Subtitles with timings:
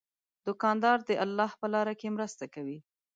[0.45, 2.77] دوکاندار د الله په لاره کې مرسته کوي.